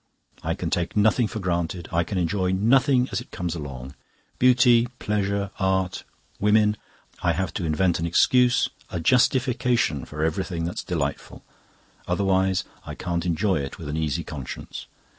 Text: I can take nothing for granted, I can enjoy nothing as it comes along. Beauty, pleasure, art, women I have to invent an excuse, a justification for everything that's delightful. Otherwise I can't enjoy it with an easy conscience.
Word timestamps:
I 0.41 0.55
can 0.55 0.71
take 0.71 0.97
nothing 0.97 1.27
for 1.27 1.37
granted, 1.39 1.87
I 1.91 2.03
can 2.03 2.17
enjoy 2.17 2.53
nothing 2.53 3.07
as 3.11 3.21
it 3.21 3.29
comes 3.29 3.53
along. 3.53 3.93
Beauty, 4.39 4.87
pleasure, 4.97 5.51
art, 5.59 6.05
women 6.39 6.75
I 7.21 7.33
have 7.33 7.53
to 7.53 7.65
invent 7.65 7.99
an 7.99 8.07
excuse, 8.07 8.67
a 8.89 8.99
justification 8.99 10.05
for 10.05 10.23
everything 10.23 10.63
that's 10.63 10.83
delightful. 10.83 11.43
Otherwise 12.07 12.63
I 12.83 12.95
can't 12.95 13.27
enjoy 13.27 13.57
it 13.57 13.77
with 13.77 13.87
an 13.89 13.95
easy 13.95 14.23
conscience. 14.23 14.87